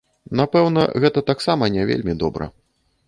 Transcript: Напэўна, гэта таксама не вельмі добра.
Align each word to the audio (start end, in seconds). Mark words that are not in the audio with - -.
Напэўна, 0.39 0.85
гэта 1.03 1.23
таксама 1.29 1.69
не 1.77 1.83
вельмі 1.91 2.13
добра. 2.25 2.53